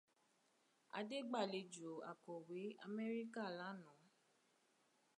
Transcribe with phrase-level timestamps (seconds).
[0.97, 4.01] Adé gbàlejò akọ̀wé Amẹ́ríkà lánàá.